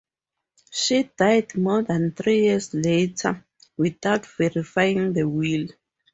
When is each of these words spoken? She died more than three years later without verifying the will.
She 0.71 1.11
died 1.15 1.55
more 1.55 1.83
than 1.83 2.13
three 2.13 2.41
years 2.45 2.73
later 2.73 3.45
without 3.77 4.25
verifying 4.25 5.13
the 5.13 5.29
will. 5.29 5.67